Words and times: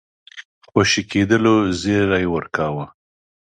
خوشي 0.69 1.01
کېدلو 1.11 1.55
زېری 1.79 2.25
ورکاوه. 2.33 2.85